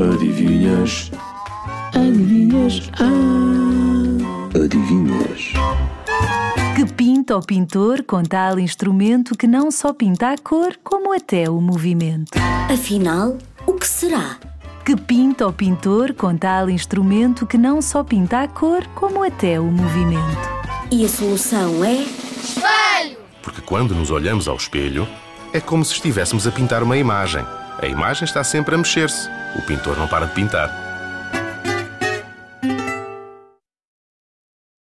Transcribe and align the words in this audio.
Adivinhas? 0.00 1.10
Adivinhas? 1.94 2.90
Ah! 2.98 4.58
Adivinhas? 4.64 5.52
Que 6.74 6.86
pinta 6.90 7.36
o 7.36 7.42
pintor 7.42 8.02
com 8.04 8.22
tal 8.22 8.58
instrumento 8.58 9.36
que 9.36 9.46
não 9.46 9.70
só 9.70 9.92
pinta 9.92 10.32
a 10.32 10.38
cor, 10.38 10.78
como 10.82 11.14
até 11.14 11.50
o 11.50 11.60
movimento. 11.60 12.38
Afinal, 12.72 13.36
o 13.66 13.74
que 13.74 13.86
será? 13.86 14.38
Que 14.86 14.96
pinta 14.96 15.46
o 15.46 15.52
pintor 15.52 16.14
com 16.14 16.34
tal 16.34 16.70
instrumento 16.70 17.46
que 17.46 17.58
não 17.58 17.82
só 17.82 18.02
pinta 18.02 18.40
a 18.40 18.48
cor, 18.48 18.86
como 18.94 19.22
até 19.22 19.60
o 19.60 19.66
movimento. 19.66 20.48
E 20.90 21.04
a 21.04 21.08
solução 21.10 21.84
é. 21.84 22.06
Porque 23.42 23.60
quando 23.60 23.94
nos 23.94 24.10
olhamos 24.10 24.48
ao 24.48 24.56
espelho, 24.56 25.06
é 25.52 25.60
como 25.60 25.84
se 25.84 25.92
estivéssemos 25.92 26.46
a 26.46 26.50
pintar 26.50 26.82
uma 26.82 26.96
imagem. 26.96 27.44
A 27.82 27.86
imagem 27.86 28.24
está 28.24 28.44
sempre 28.44 28.74
a 28.74 28.78
mexer-se. 28.78 29.30
O 29.54 29.62
pintor 29.62 29.96
não 29.96 30.06
para 30.06 30.26
de 30.26 30.32
pintar. 30.32 30.89